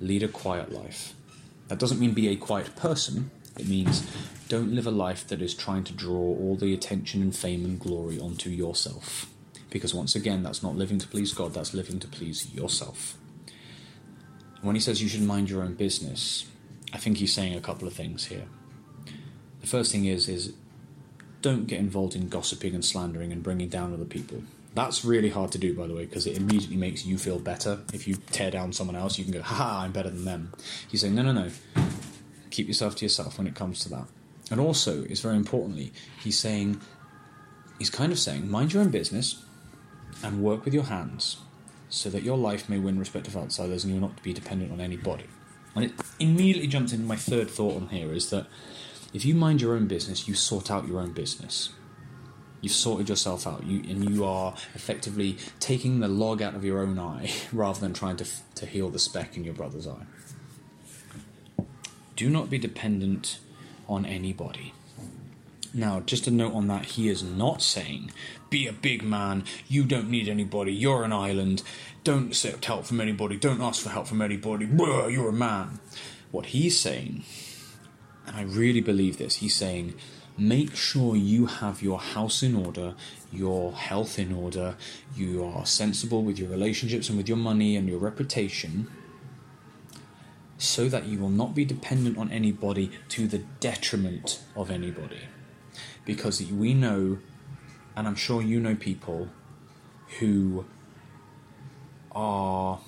lead 0.00 0.22
a 0.22 0.28
quiet 0.28 0.72
life. 0.72 1.14
That 1.68 1.78
doesn't 1.78 1.98
mean 1.98 2.12
be 2.12 2.28
a 2.28 2.36
quiet 2.36 2.76
person, 2.76 3.30
it 3.58 3.68
means 3.68 4.06
don't 4.48 4.74
live 4.74 4.86
a 4.86 4.90
life 4.90 5.26
that 5.28 5.40
is 5.40 5.54
trying 5.54 5.84
to 5.84 5.92
draw 5.92 6.14
all 6.14 6.56
the 6.56 6.74
attention 6.74 7.22
and 7.22 7.34
fame 7.34 7.64
and 7.64 7.80
glory 7.80 8.18
onto 8.18 8.50
yourself. 8.50 9.26
Because 9.70 9.94
once 9.94 10.14
again, 10.14 10.42
that's 10.42 10.62
not 10.62 10.76
living 10.76 10.98
to 10.98 11.08
please 11.08 11.32
God, 11.32 11.54
that's 11.54 11.72
living 11.72 11.98
to 12.00 12.08
please 12.08 12.52
yourself. 12.54 13.16
When 14.60 14.74
he 14.74 14.80
says 14.80 15.02
you 15.02 15.08
should 15.08 15.22
mind 15.22 15.48
your 15.48 15.62
own 15.62 15.74
business, 15.74 16.46
I 16.92 16.98
think 16.98 17.16
he's 17.16 17.32
saying 17.32 17.54
a 17.54 17.60
couple 17.60 17.88
of 17.88 17.94
things 17.94 18.26
here. 18.26 18.44
The 19.60 19.66
first 19.66 19.92
thing 19.92 20.04
is 20.04 20.28
is 20.28 20.52
don't 21.42 21.66
get 21.66 21.80
involved 21.80 22.14
in 22.14 22.28
gossiping 22.28 22.74
and 22.74 22.84
slandering 22.84 23.32
and 23.32 23.42
bringing 23.42 23.68
down 23.68 23.92
other 23.92 24.04
people. 24.04 24.42
That's 24.74 25.04
really 25.04 25.28
hard 25.28 25.52
to 25.52 25.58
do, 25.58 25.74
by 25.74 25.86
the 25.86 25.94
way, 25.94 26.06
because 26.06 26.26
it 26.26 26.36
immediately 26.36 26.76
makes 26.76 27.04
you 27.04 27.18
feel 27.18 27.38
better. 27.38 27.80
If 27.92 28.08
you 28.08 28.14
tear 28.30 28.50
down 28.50 28.72
someone 28.72 28.96
else, 28.96 29.18
you 29.18 29.24
can 29.24 29.32
go, 29.34 29.42
"Ha, 29.42 29.82
I'm 29.82 29.92
better 29.92 30.08
than 30.08 30.24
them." 30.24 30.52
He's 30.88 31.02
saying, 31.02 31.14
"No, 31.14 31.22
no, 31.22 31.32
no. 31.32 31.50
Keep 32.50 32.68
yourself 32.68 32.96
to 32.96 33.04
yourself 33.04 33.36
when 33.36 33.46
it 33.46 33.54
comes 33.54 33.80
to 33.80 33.90
that." 33.90 34.06
And 34.50 34.60
also, 34.60 35.04
it's 35.04 35.20
very 35.20 35.36
importantly, 35.36 35.92
he's 36.22 36.38
saying, 36.38 36.80
he's 37.78 37.88
kind 37.88 38.12
of 38.12 38.18
saying, 38.18 38.50
mind 38.50 38.74
your 38.74 38.82
own 38.82 38.90
business 38.90 39.42
and 40.22 40.42
work 40.42 40.66
with 40.66 40.74
your 40.74 40.84
hands 40.84 41.38
so 41.88 42.10
that 42.10 42.22
your 42.22 42.36
life 42.36 42.68
may 42.68 42.78
win 42.78 42.98
respect 42.98 43.26
of 43.28 43.36
outsiders 43.36 43.84
and 43.84 43.92
you're 43.92 44.02
not 44.02 44.16
to 44.18 44.22
be 44.22 44.34
dependent 44.34 44.70
on 44.70 44.80
anybody. 44.80 45.24
And 45.74 45.86
it 45.86 45.92
immediately 46.18 46.68
jumps 46.68 46.92
into 46.92 47.06
my 47.06 47.16
third 47.16 47.50
thought 47.50 47.76
on 47.76 47.88
here 47.88 48.12
is 48.12 48.28
that 48.28 48.46
if 49.12 49.24
you 49.24 49.34
mind 49.34 49.60
your 49.60 49.74
own 49.74 49.86
business, 49.86 50.26
you 50.26 50.34
sort 50.34 50.70
out 50.70 50.88
your 50.88 51.00
own 51.00 51.12
business. 51.12 51.70
You've 52.60 52.72
sorted 52.72 53.08
yourself 53.08 53.46
out, 53.46 53.66
you, 53.66 53.80
and 53.80 54.08
you 54.08 54.24
are 54.24 54.54
effectively 54.74 55.36
taking 55.58 55.98
the 55.98 56.08
log 56.08 56.40
out 56.40 56.54
of 56.54 56.64
your 56.64 56.80
own 56.80 56.98
eye 56.98 57.30
rather 57.52 57.80
than 57.80 57.92
trying 57.92 58.16
to, 58.16 58.26
to 58.54 58.66
heal 58.66 58.88
the 58.88 58.98
speck 58.98 59.36
in 59.36 59.44
your 59.44 59.54
brother's 59.54 59.86
eye. 59.86 60.06
Do 62.14 62.30
not 62.30 62.48
be 62.48 62.58
dependent 62.58 63.40
on 63.88 64.06
anybody. 64.06 64.72
Now, 65.74 66.00
just 66.00 66.26
a 66.26 66.30
note 66.30 66.54
on 66.54 66.68
that, 66.68 66.84
he 66.84 67.08
is 67.08 67.22
not 67.22 67.62
saying, 67.62 68.10
be 68.50 68.66
a 68.66 68.72
big 68.72 69.02
man, 69.02 69.44
you 69.68 69.84
don't 69.84 70.10
need 70.10 70.28
anybody, 70.28 70.72
you're 70.72 71.02
an 71.02 71.12
island, 71.12 71.62
don't 72.04 72.28
accept 72.28 72.66
help 72.66 72.84
from 72.84 73.00
anybody, 73.00 73.36
don't 73.36 73.62
ask 73.62 73.82
for 73.82 73.88
help 73.88 74.06
from 74.06 74.20
anybody, 74.20 74.66
Blah, 74.66 75.06
you're 75.06 75.30
a 75.30 75.32
man. 75.32 75.80
What 76.30 76.46
he's 76.46 76.78
saying, 76.78 77.24
and 78.26 78.36
I 78.36 78.42
really 78.42 78.80
believe 78.80 79.18
this, 79.18 79.36
he's 79.36 79.54
saying, 79.54 79.94
make 80.38 80.74
sure 80.74 81.14
you 81.14 81.46
have 81.46 81.82
your 81.82 81.98
house 81.98 82.42
in 82.42 82.54
order, 82.54 82.94
your 83.32 83.72
health 83.72 84.18
in 84.18 84.32
order, 84.32 84.76
you 85.14 85.44
are 85.44 85.66
sensible 85.66 86.22
with 86.22 86.38
your 86.38 86.48
relationships 86.48 87.08
and 87.08 87.18
with 87.18 87.28
your 87.28 87.36
money 87.36 87.76
and 87.76 87.88
your 87.88 87.98
reputation, 87.98 88.88
so 90.56 90.88
that 90.88 91.06
you 91.06 91.18
will 91.18 91.28
not 91.28 91.54
be 91.54 91.64
dependent 91.64 92.16
on 92.16 92.30
anybody 92.30 92.90
to 93.08 93.26
the 93.26 93.38
detriment 93.60 94.40
of 94.54 94.70
anybody. 94.70 95.22
Because 96.04 96.40
we 96.50 96.72
know, 96.72 97.18
and 97.96 98.06
I'm 98.06 98.14
sure 98.14 98.40
you 98.40 98.60
know 98.60 98.76
people 98.76 99.28
who 100.18 100.64
are, 102.12 102.80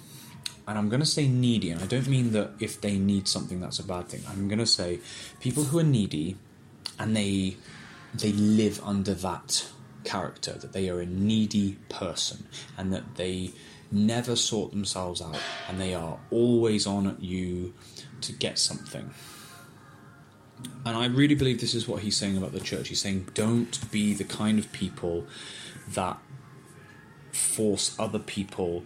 and 0.66 0.78
I'm 0.78 0.88
going 0.88 1.00
to 1.00 1.06
say 1.06 1.28
needy, 1.28 1.70
and 1.70 1.82
I 1.82 1.86
don't 1.86 2.08
mean 2.08 2.32
that 2.32 2.52
if 2.58 2.80
they 2.80 2.96
need 2.96 3.28
something 3.28 3.60
that's 3.60 3.78
a 3.78 3.84
bad 3.84 4.08
thing. 4.08 4.22
I'm 4.28 4.48
going 4.48 4.58
to 4.58 4.66
say 4.66 5.00
people 5.40 5.64
who 5.64 5.78
are 5.78 5.84
needy 5.84 6.36
and 6.98 7.16
they 7.16 7.56
they 8.14 8.32
live 8.32 8.80
under 8.84 9.12
that 9.12 9.68
character 10.04 10.52
that 10.52 10.72
they 10.72 10.88
are 10.88 11.00
a 11.00 11.06
needy 11.06 11.78
person 11.88 12.46
and 12.78 12.92
that 12.92 13.16
they 13.16 13.50
never 13.90 14.36
sort 14.36 14.70
themselves 14.70 15.20
out 15.20 15.38
and 15.68 15.80
they 15.80 15.94
are 15.94 16.18
always 16.30 16.86
on 16.86 17.06
at 17.06 17.20
you 17.20 17.74
to 18.20 18.32
get 18.32 18.58
something 18.58 19.10
and 20.84 20.96
I 20.96 21.06
really 21.06 21.34
believe 21.34 21.60
this 21.60 21.74
is 21.74 21.88
what 21.88 22.02
he's 22.02 22.16
saying 22.16 22.36
about 22.36 22.52
the 22.52 22.60
church. 22.60 22.88
He's 22.88 23.00
saying, 23.00 23.28
don't 23.34 23.90
be 23.90 24.14
the 24.14 24.24
kind 24.24 24.58
of 24.58 24.70
people 24.72 25.26
that 25.88 26.18
force 27.32 27.96
other 27.98 28.18
people 28.18 28.84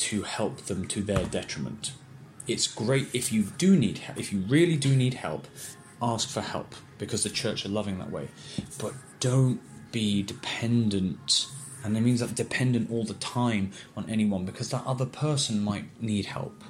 to 0.00 0.22
help 0.22 0.62
them 0.62 0.86
to 0.88 1.02
their 1.02 1.24
detriment. 1.24 1.92
It's 2.46 2.66
great 2.66 3.08
if 3.14 3.32
you 3.32 3.44
do 3.58 3.76
need 3.76 4.00
if 4.16 4.32
you 4.32 4.40
really 4.40 4.76
do 4.76 4.96
need 4.96 5.14
help, 5.14 5.46
ask 6.02 6.28
for 6.28 6.40
help 6.40 6.74
because 6.98 7.22
the 7.22 7.30
church 7.30 7.64
are 7.64 7.68
loving 7.68 7.98
that 7.98 8.10
way. 8.10 8.28
But 8.78 8.94
don't 9.20 9.60
be 9.92 10.22
dependent, 10.22 11.46
and 11.84 11.94
that 11.94 12.00
means 12.00 12.20
that 12.20 12.34
dependent 12.34 12.90
all 12.90 13.04
the 13.04 13.14
time 13.14 13.72
on 13.96 14.08
anyone 14.08 14.44
because 14.44 14.70
that 14.70 14.84
other 14.86 15.06
person 15.06 15.62
might 15.62 16.02
need 16.02 16.26
help. 16.26 16.64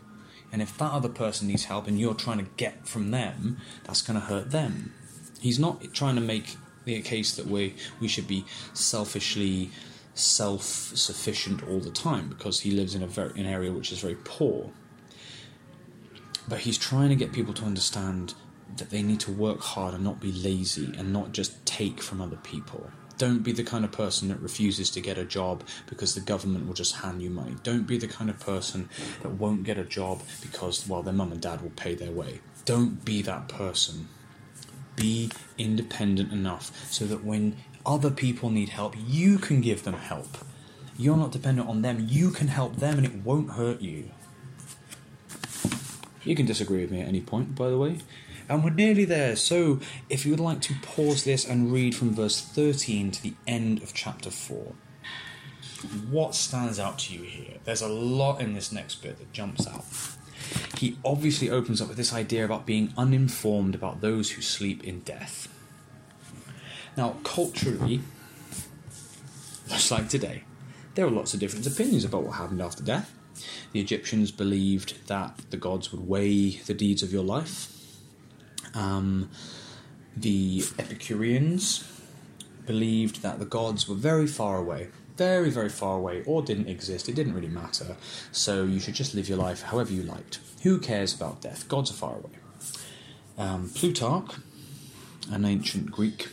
And 0.52 0.60
if 0.60 0.76
that 0.78 0.90
other 0.90 1.08
person 1.08 1.46
needs 1.48 1.64
help 1.64 1.86
and 1.86 1.98
you're 1.98 2.14
trying 2.14 2.38
to 2.38 2.50
get 2.56 2.88
from 2.88 3.12
them, 3.12 3.58
that's 3.84 4.02
going 4.02 4.18
to 4.20 4.26
hurt 4.26 4.50
them. 4.50 4.92
He's 5.40 5.58
not 5.58 5.94
trying 5.94 6.16
to 6.16 6.20
make 6.20 6.56
the 6.84 7.00
case 7.02 7.36
that 7.36 7.46
we 7.46 7.74
we 8.00 8.08
should 8.08 8.26
be 8.26 8.44
selfishly 8.74 9.70
self-sufficient 10.14 11.66
all 11.68 11.80
the 11.80 11.90
time 11.90 12.28
because 12.28 12.60
he 12.60 12.70
lives 12.70 12.94
in 12.94 13.02
a 13.02 13.06
very 13.06 13.38
an 13.40 13.46
area 13.46 13.72
which 13.72 13.92
is 13.92 14.00
very 14.00 14.16
poor. 14.24 14.70
But 16.48 16.60
he's 16.60 16.78
trying 16.78 17.10
to 17.10 17.14
get 17.14 17.32
people 17.32 17.54
to 17.54 17.64
understand 17.64 18.34
that 18.76 18.90
they 18.90 19.02
need 19.02 19.20
to 19.20 19.30
work 19.30 19.60
hard 19.60 19.94
and 19.94 20.04
not 20.04 20.20
be 20.20 20.32
lazy 20.32 20.92
and 20.96 21.12
not 21.12 21.32
just 21.32 21.64
take 21.66 22.00
from 22.00 22.20
other 22.20 22.36
people. 22.36 22.90
Don't 23.18 23.42
be 23.42 23.52
the 23.52 23.64
kind 23.64 23.84
of 23.84 23.92
person 23.92 24.28
that 24.28 24.40
refuses 24.40 24.88
to 24.90 25.00
get 25.00 25.18
a 25.18 25.24
job 25.24 25.62
because 25.86 26.14
the 26.14 26.22
government 26.22 26.66
will 26.66 26.74
just 26.74 26.96
hand 26.96 27.20
you 27.20 27.28
money. 27.28 27.54
Don't 27.62 27.86
be 27.86 27.98
the 27.98 28.08
kind 28.08 28.30
of 28.30 28.40
person 28.40 28.88
that 29.22 29.32
won't 29.32 29.64
get 29.64 29.76
a 29.76 29.84
job 29.84 30.22
because, 30.40 30.88
well, 30.88 31.02
their 31.02 31.12
mum 31.12 31.30
and 31.30 31.40
dad 31.40 31.60
will 31.60 31.70
pay 31.70 31.94
their 31.94 32.10
way. 32.10 32.40
Don't 32.64 33.04
be 33.04 33.20
that 33.22 33.48
person. 33.48 34.08
Be 34.96 35.30
independent 35.58 36.32
enough 36.32 36.72
so 36.90 37.04
that 37.06 37.22
when 37.22 37.56
other 37.84 38.10
people 38.10 38.50
need 38.50 38.70
help, 38.70 38.94
you 38.98 39.38
can 39.38 39.60
give 39.60 39.84
them 39.84 39.94
help. 39.94 40.38
You're 40.96 41.16
not 41.16 41.32
dependent 41.32 41.68
on 41.68 41.82
them, 41.82 42.06
you 42.08 42.30
can 42.30 42.48
help 42.48 42.76
them 42.76 42.98
and 42.98 43.06
it 43.06 43.24
won't 43.24 43.52
hurt 43.52 43.80
you. 43.80 44.10
You 46.24 46.36
can 46.36 46.46
disagree 46.46 46.82
with 46.82 46.90
me 46.90 47.00
at 47.00 47.08
any 47.08 47.20
point, 47.20 47.54
by 47.54 47.70
the 47.70 47.78
way. 47.78 47.98
And 48.48 48.64
we're 48.64 48.70
nearly 48.70 49.04
there. 49.04 49.36
So, 49.36 49.80
if 50.08 50.26
you 50.26 50.32
would 50.32 50.40
like 50.40 50.60
to 50.62 50.74
pause 50.82 51.24
this 51.24 51.48
and 51.48 51.72
read 51.72 51.94
from 51.94 52.14
verse 52.14 52.40
13 52.40 53.12
to 53.12 53.22
the 53.22 53.34
end 53.46 53.82
of 53.82 53.94
chapter 53.94 54.30
4, 54.30 54.74
what 56.10 56.34
stands 56.34 56.78
out 56.78 56.98
to 57.00 57.14
you 57.14 57.22
here? 57.22 57.58
There's 57.64 57.80
a 57.80 57.88
lot 57.88 58.40
in 58.40 58.52
this 58.52 58.72
next 58.72 58.96
bit 58.96 59.18
that 59.18 59.32
jumps 59.32 59.66
out. 59.66 59.84
He 60.76 60.98
obviously 61.04 61.48
opens 61.48 61.80
up 61.80 61.88
with 61.88 61.96
this 61.96 62.12
idea 62.12 62.44
about 62.44 62.66
being 62.66 62.92
uninformed 62.96 63.74
about 63.74 64.00
those 64.00 64.32
who 64.32 64.42
sleep 64.42 64.82
in 64.84 65.00
death. 65.00 65.48
Now, 66.96 67.16
culturally, 67.24 68.00
just 69.68 69.90
like 69.90 70.08
today, 70.08 70.44
there 70.94 71.06
are 71.06 71.10
lots 71.10 71.34
of 71.34 71.40
different 71.40 71.66
opinions 71.66 72.04
about 72.04 72.24
what 72.24 72.36
happened 72.36 72.60
after 72.60 72.82
death. 72.82 73.14
The 73.72 73.80
Egyptians 73.80 74.30
believed 74.30 75.06
that 75.06 75.40
the 75.50 75.56
gods 75.56 75.92
would 75.92 76.06
weigh 76.06 76.56
the 76.66 76.74
deeds 76.74 77.02
of 77.02 77.12
your 77.12 77.24
life 77.24 77.76
um, 78.74 79.30
the 80.16 80.64
Epicureans 80.78 81.84
believed 82.66 83.22
that 83.22 83.38
the 83.38 83.44
gods 83.44 83.88
were 83.88 83.94
very 83.94 84.26
far 84.26 84.58
away, 84.58 84.88
very, 85.16 85.50
very 85.50 85.68
far 85.68 85.96
away, 85.96 86.22
or 86.26 86.42
didn't 86.42 86.68
exist. 86.68 87.08
It 87.08 87.14
didn't 87.14 87.34
really 87.34 87.48
matter. 87.48 87.96
So 88.32 88.64
you 88.64 88.80
should 88.80 88.94
just 88.94 89.14
live 89.14 89.28
your 89.28 89.38
life 89.38 89.62
however 89.62 89.92
you 89.92 90.02
liked. 90.02 90.40
Who 90.62 90.78
cares 90.78 91.14
about 91.14 91.40
death? 91.40 91.68
Gods 91.68 91.90
are 91.90 91.94
far 91.94 92.16
away. 92.16 92.38
Um, 93.38 93.70
Plutarch, 93.74 94.36
an 95.30 95.44
ancient 95.44 95.90
Greek, 95.90 96.28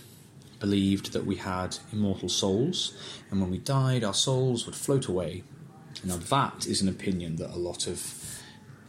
believed 0.59 1.13
that 1.13 1.25
we 1.25 1.35
had 1.35 1.77
immortal 1.91 2.29
souls, 2.29 2.95
and 3.29 3.41
when 3.41 3.51
we 3.51 3.57
died, 3.57 4.03
our 4.03 4.13
souls 4.13 4.65
would 4.65 4.75
float 4.75 5.07
away. 5.07 5.43
Now, 6.03 6.17
that 6.17 6.67
is 6.67 6.81
an 6.81 6.89
opinion 6.89 7.37
that 7.37 7.51
a 7.51 7.57
lot 7.57 7.87
of 7.87 8.41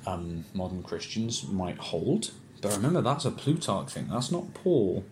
um, 0.06 0.44
modern 0.54 0.82
Christians 0.82 1.46
might 1.46 1.78
hold. 1.78 2.32
But 2.60 2.74
remember, 2.74 3.02
that's 3.02 3.24
a 3.24 3.30
Plutarch 3.30 3.90
thing. 3.90 4.08
That's 4.10 4.32
not 4.32 4.54
Paul, 4.54 5.04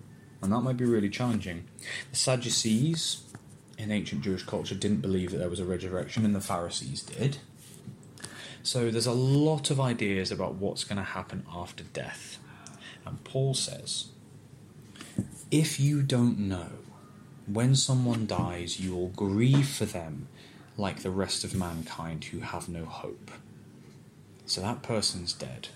and 0.43 0.53
that 0.53 0.61
might 0.61 0.77
be 0.77 0.85
really 0.85 1.11
challenging. 1.11 1.65
The 2.11 2.17
Sadducees 2.17 3.23
in 3.79 3.91
ancient 3.91 4.23
Jewish 4.23 4.43
culture 4.43 4.75
didn't 4.75 5.01
believe 5.03 5.31
that 5.31 5.39
there 5.39 5.51
was 5.51 5.61
a 5.61 5.65
resurrection, 5.65 6.25
and 6.25 6.35
the 6.35 6.41
Pharisees 6.41 7.03
did. 7.03 7.39
So 8.63 8.91
there's 8.91 9.07
a 9.07 9.13
lot 9.13 9.71
of 9.71 9.81
ideas 9.81 10.33
about 10.33 10.55
what's 10.55 10.83
going 10.83 10.97
to 10.97 11.05
happen 11.05 11.47
after 11.55 11.85
death. 11.85 12.39
And 13.05 13.23
Paul 13.23 13.55
says, 13.55 14.09
if 15.51 15.79
you 15.79 16.03
don't 16.03 16.39
know, 16.39 16.71
when 17.47 17.77
someone 17.77 18.27
dies, 18.27 18.81
you 18.81 18.95
will 18.95 19.09
grieve 19.09 19.69
for 19.69 19.85
them 19.85 20.29
like 20.77 21.03
the 21.03 21.11
rest 21.11 21.45
of 21.45 21.55
mankind 21.55 22.25
who 22.25 22.41
have 22.41 22.69
no 22.69 22.85
hope. 22.85 23.31
So 24.45 24.61
that 24.61 24.83
person's 24.83 25.33
dead 25.33 25.69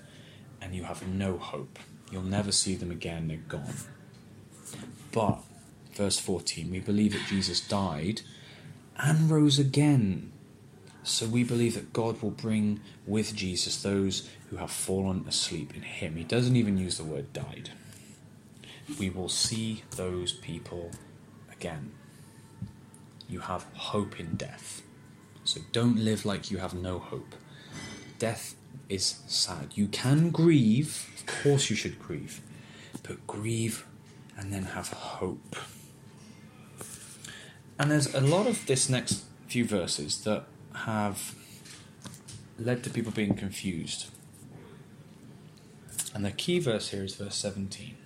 and 0.61 0.75
you 0.75 0.85
have 0.85 1.07
no 1.07 1.39
hope. 1.39 1.79
You'll 2.11 2.23
never 2.23 2.53
see 2.53 2.75
them 2.75 2.91
again, 2.91 3.29
they're 3.29 3.37
gone. 3.37 3.75
But, 5.13 5.39
verse 5.95 6.19
14, 6.19 6.71
we 6.71 6.81
believe 6.81 7.13
that 7.13 7.27
Jesus 7.29 7.61
died 7.61 8.23
and 8.97 9.31
rose 9.31 9.59
again. 9.59 10.33
So 11.03 11.27
we 11.27 11.45
believe 11.45 11.75
that 11.75 11.93
God 11.93 12.21
will 12.21 12.31
bring 12.31 12.81
with 13.07 13.35
Jesus 13.35 13.83
those 13.83 14.29
who 14.51 14.57
have 14.57 14.71
fallen 14.71 15.25
asleep 15.27 15.75
in 15.75 15.83
Him. 15.83 16.17
He 16.17 16.25
doesn't 16.25 16.57
even 16.57 16.77
use 16.77 16.99
the 16.99 17.05
word 17.05 17.33
died. 17.33 17.71
We 18.99 19.11
will 19.11 19.29
see 19.29 19.85
those 19.97 20.33
people 20.33 20.91
again. 21.51 21.93
You 23.29 23.41
have 23.41 23.67
hope 23.75 24.19
in 24.19 24.35
death. 24.35 24.83
So 25.45 25.61
don't 25.73 25.97
live 25.97 26.25
like 26.25 26.51
you 26.51 26.59
have 26.59 26.75
no 26.75 26.99
hope. 26.99 27.35
Death 28.19 28.55
is 28.89 29.21
sad. 29.27 29.69
You 29.75 29.87
can 29.87 30.31
grieve, 30.31 31.09
of 31.17 31.43
course, 31.43 31.71
you 31.71 31.77
should 31.77 31.99
grieve, 31.99 32.41
but 33.03 33.27
grieve 33.27 33.87
and 34.37 34.53
then 34.53 34.65
have 34.65 34.89
hope. 34.89 35.57
And 37.79 37.91
there's 37.91 38.15
a 38.15 38.21
lot 38.21 38.47
of 38.47 38.67
this 38.67 38.89
next 38.89 39.25
few 39.47 39.65
verses 39.65 40.23
that 40.25 40.45
have 40.75 41.35
led 42.59 42.85
to 42.85 42.91
people 42.91 43.13
being 43.13 43.35
confused. 43.35 44.11
And 46.15 46.25
the 46.25 46.31
key 46.31 46.59
verse 46.59 46.91
here 46.91 47.05
is 47.05 47.15
verse 47.15 47.37
17. 47.37 47.97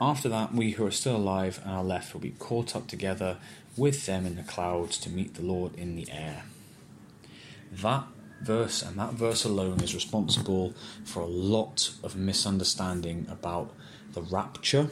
After 0.00 0.30
that, 0.30 0.54
we 0.54 0.72
who 0.72 0.86
are 0.86 0.90
still 0.90 1.16
alive 1.16 1.60
and 1.62 1.72
are 1.72 1.84
left 1.84 2.14
will 2.14 2.20
be 2.20 2.30
caught 2.30 2.74
up 2.74 2.86
together 2.86 3.36
with 3.76 4.06
them 4.06 4.24
in 4.24 4.36
the 4.36 4.42
clouds 4.42 4.96
to 4.98 5.10
meet 5.10 5.34
the 5.34 5.42
Lord 5.42 5.74
in 5.74 5.94
the 5.94 6.10
air. 6.10 6.44
That 7.70 8.06
verse, 8.40 8.82
and 8.82 8.98
that 8.98 9.12
verse 9.12 9.44
alone 9.44 9.82
is 9.82 9.94
responsible 9.94 10.74
for 11.04 11.20
a 11.20 11.26
lot 11.26 11.92
of 12.02 12.16
misunderstanding 12.16 13.26
about 13.30 13.74
the 14.12 14.22
rapture, 14.22 14.88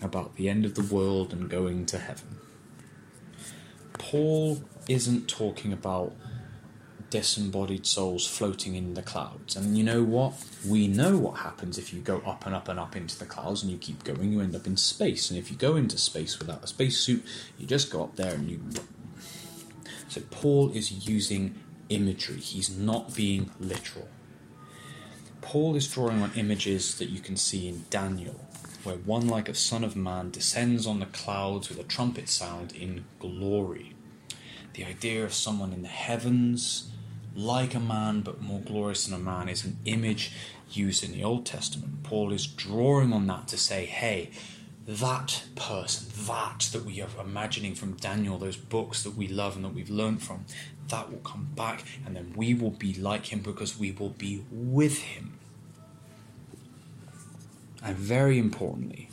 about 0.00 0.36
the 0.36 0.48
end 0.48 0.64
of 0.64 0.74
the 0.74 0.94
world 0.94 1.32
and 1.32 1.50
going 1.50 1.84
to 1.86 1.98
heaven. 1.98 2.38
Paul 3.92 4.62
isn't 4.88 5.28
talking 5.28 5.72
about 5.72 6.14
disembodied 7.12 7.84
souls 7.84 8.26
floating 8.26 8.74
in 8.74 8.94
the 8.94 9.02
clouds. 9.02 9.54
And 9.54 9.76
you 9.76 9.84
know 9.84 10.02
what? 10.02 10.32
We 10.66 10.88
know 10.88 11.18
what 11.18 11.40
happens 11.40 11.76
if 11.76 11.92
you 11.92 12.00
go 12.00 12.22
up 12.24 12.46
and 12.46 12.54
up 12.54 12.68
and 12.70 12.80
up 12.80 12.96
into 12.96 13.18
the 13.18 13.26
clouds 13.26 13.62
and 13.62 13.70
you 13.70 13.76
keep 13.76 14.02
going, 14.02 14.32
you 14.32 14.40
end 14.40 14.56
up 14.56 14.66
in 14.66 14.78
space. 14.78 15.28
And 15.28 15.38
if 15.38 15.50
you 15.50 15.58
go 15.58 15.76
into 15.76 15.98
space 15.98 16.38
without 16.38 16.64
a 16.64 16.66
spacesuit, 16.66 17.22
you 17.58 17.66
just 17.66 17.90
go 17.90 18.02
up 18.02 18.16
there 18.16 18.32
and 18.32 18.50
you. 18.50 18.62
So 20.08 20.22
Paul 20.30 20.72
is 20.72 21.06
using 21.06 21.54
imagery, 21.90 22.40
he's 22.40 22.74
not 22.74 23.14
being 23.14 23.50
literal. 23.60 24.08
Paul 25.42 25.76
is 25.76 25.92
drawing 25.92 26.22
on 26.22 26.32
images 26.34 26.96
that 26.96 27.10
you 27.10 27.20
can 27.20 27.36
see 27.36 27.68
in 27.68 27.84
Daniel, 27.90 28.40
where 28.84 28.96
one 28.96 29.28
like 29.28 29.50
a 29.50 29.54
son 29.54 29.84
of 29.84 29.96
man 29.96 30.30
descends 30.30 30.86
on 30.86 31.00
the 31.00 31.06
clouds 31.06 31.68
with 31.68 31.78
a 31.78 31.84
trumpet 31.84 32.30
sound 32.30 32.72
in 32.74 33.04
glory. 33.18 33.92
The 34.72 34.86
idea 34.86 35.22
of 35.24 35.34
someone 35.34 35.74
in 35.74 35.82
the 35.82 35.88
heavens, 35.88 36.91
like 37.34 37.74
a 37.74 37.80
man 37.80 38.20
but 38.20 38.40
more 38.40 38.60
glorious 38.60 39.06
than 39.06 39.14
a 39.14 39.22
man, 39.22 39.48
is 39.48 39.64
an 39.64 39.78
image 39.84 40.32
used 40.70 41.04
in 41.04 41.12
the 41.12 41.24
Old 41.24 41.46
Testament. 41.46 42.02
Paul 42.02 42.32
is 42.32 42.46
drawing 42.46 43.12
on 43.12 43.26
that 43.26 43.48
to 43.48 43.58
say, 43.58 43.84
hey, 43.86 44.30
that 44.86 45.44
person, 45.54 46.08
that 46.26 46.70
that 46.72 46.84
we 46.84 47.00
are 47.00 47.08
imagining 47.20 47.74
from 47.74 47.94
Daniel, 47.94 48.38
those 48.38 48.56
books 48.56 49.02
that 49.04 49.16
we 49.16 49.28
love 49.28 49.56
and 49.56 49.64
that 49.64 49.74
we've 49.74 49.90
learned 49.90 50.22
from, 50.22 50.44
that 50.88 51.10
will 51.10 51.18
come 51.18 51.48
back, 51.54 51.84
and 52.04 52.16
then 52.16 52.32
we 52.36 52.54
will 52.54 52.70
be 52.70 52.92
like 52.94 53.32
him 53.32 53.40
because 53.40 53.78
we 53.78 53.92
will 53.92 54.10
be 54.10 54.44
with 54.50 54.98
him. 54.98 55.38
And 57.82 57.96
very 57.96 58.38
importantly, 58.38 59.08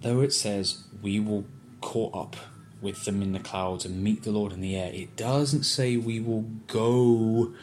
though 0.00 0.20
it 0.20 0.32
says 0.32 0.84
we 1.00 1.20
will 1.20 1.44
caught 1.80 2.14
up 2.14 2.36
with 2.82 3.04
them 3.04 3.22
in 3.22 3.32
the 3.32 3.38
clouds 3.38 3.84
and 3.84 4.02
meet 4.02 4.24
the 4.24 4.32
Lord 4.32 4.52
in 4.52 4.60
the 4.60 4.76
air, 4.76 4.92
it 4.92 5.16
doesn't 5.16 5.62
say 5.62 5.96
we 5.96 6.20
will 6.20 6.46
go 6.66 7.54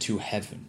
to 0.00 0.18
heaven. 0.18 0.66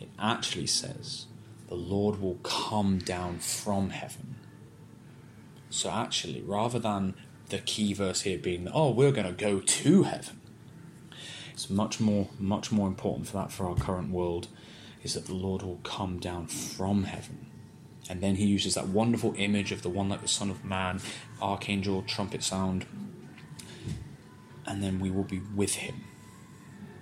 It 0.00 0.08
actually 0.18 0.68
says 0.68 1.26
the 1.68 1.74
Lord 1.74 2.20
will 2.20 2.36
come 2.36 2.98
down 2.98 3.40
from 3.40 3.90
heaven. 3.90 4.36
So, 5.68 5.90
actually, 5.90 6.40
rather 6.40 6.78
than 6.78 7.14
the 7.48 7.58
key 7.58 7.92
verse 7.92 8.22
here 8.22 8.38
being 8.38 8.68
oh, 8.72 8.90
we're 8.90 9.12
going 9.12 9.26
to 9.26 9.32
go 9.32 9.58
to 9.58 10.02
heaven, 10.04 10.40
it's 11.52 11.68
much 11.68 12.00
more, 12.00 12.28
much 12.38 12.70
more 12.70 12.86
important 12.86 13.26
for 13.26 13.38
that 13.38 13.52
for 13.52 13.66
our 13.66 13.74
current 13.74 14.10
world 14.10 14.48
is 15.02 15.14
that 15.14 15.26
the 15.26 15.34
Lord 15.34 15.62
will 15.62 15.80
come 15.82 16.18
down 16.18 16.46
from 16.46 17.04
heaven. 17.04 17.46
And 18.08 18.20
then 18.20 18.36
he 18.36 18.44
uses 18.44 18.74
that 18.74 18.88
wonderful 18.88 19.34
image 19.36 19.72
of 19.72 19.82
the 19.82 19.88
one 19.88 20.08
like 20.08 20.22
the 20.22 20.28
Son 20.28 20.50
of 20.50 20.64
Man, 20.64 21.00
archangel, 21.40 22.02
trumpet 22.02 22.42
sound, 22.42 22.86
and 24.66 24.82
then 24.82 25.00
we 25.00 25.10
will 25.10 25.24
be 25.24 25.40
with 25.54 25.74
him. 25.74 26.04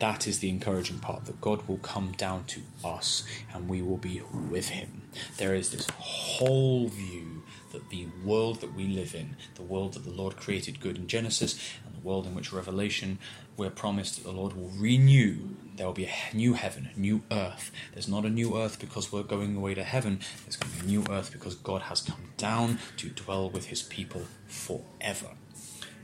That 0.03 0.27
is 0.27 0.41
the 0.41 0.49
encouraging 0.49 0.99
part 0.99 1.27
that 1.27 1.41
God 1.41 1.69
will 1.69 1.79
come 1.79 2.11
down 2.17 2.43
to 2.47 2.61
us 2.85 3.23
and 3.55 3.69
we 3.69 3.83
will 3.83 3.99
be 3.99 4.21
with 4.51 4.71
Him. 4.71 5.03
There 5.37 5.55
is 5.55 5.71
this 5.71 5.89
whole 5.97 6.89
view 6.89 7.45
that 7.71 7.89
the 7.89 8.09
world 8.25 8.63
that 8.63 8.75
we 8.75 8.89
live 8.89 9.15
in, 9.15 9.37
the 9.55 9.63
world 9.63 9.93
that 9.93 10.03
the 10.03 10.11
Lord 10.11 10.37
created 10.37 10.81
good 10.81 10.97
in 10.97 11.07
Genesis, 11.07 11.57
and 11.87 11.95
the 11.95 12.01
world 12.01 12.27
in 12.27 12.35
which 12.35 12.53
Revelation, 12.53 13.21
we're 13.57 13.71
promised 13.71 14.17
that 14.17 14.25
the 14.25 14.37
Lord 14.37 14.55
will 14.57 14.71
renew. 14.71 15.37
There 15.77 15.87
will 15.87 15.95
be 15.95 16.07
a 16.07 16.35
new 16.37 16.55
heaven, 16.55 16.91
a 16.93 16.99
new 16.99 17.23
earth. 17.31 17.71
There's 17.93 18.09
not 18.09 18.25
a 18.25 18.29
new 18.29 18.59
earth 18.59 18.81
because 18.81 19.13
we're 19.13 19.23
going 19.23 19.55
away 19.55 19.75
to 19.75 19.85
heaven. 19.85 20.19
There's 20.45 20.57
going 20.57 20.73
to 20.73 20.81
be 20.81 20.85
a 20.85 20.91
new 20.91 21.05
earth 21.11 21.31
because 21.31 21.55
God 21.55 21.83
has 21.83 22.01
come 22.01 22.33
down 22.37 22.81
to 22.97 23.09
dwell 23.09 23.49
with 23.49 23.67
his 23.67 23.83
people 23.85 24.23
forever. 24.49 25.29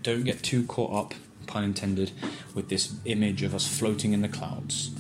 Don't 0.04 0.22
get 0.22 0.44
too 0.44 0.64
caught 0.66 0.92
up, 0.92 1.14
pun 1.48 1.64
intended, 1.64 2.12
with 2.54 2.68
this 2.68 2.94
image 3.04 3.42
of 3.42 3.54
us 3.54 3.66
floating 3.66 4.12
in 4.12 4.22
the 4.22 4.28
clouds. 4.28 4.90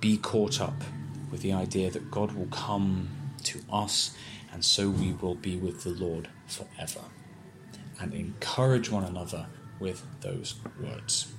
Be 0.00 0.18
caught 0.18 0.60
up 0.60 0.82
with 1.30 1.40
the 1.40 1.52
idea 1.52 1.90
that 1.90 2.10
God 2.10 2.32
will 2.32 2.46
come 2.46 3.08
to 3.44 3.60
us 3.72 4.14
and 4.52 4.62
so 4.64 4.90
we 4.90 5.12
will 5.14 5.34
be 5.34 5.56
with 5.56 5.82
the 5.82 5.90
Lord 5.90 6.28
forever. 6.46 7.00
And 7.98 8.12
encourage 8.12 8.90
one 8.90 9.04
another 9.04 9.46
with 9.80 10.04
those 10.20 10.56
words. 10.80 11.32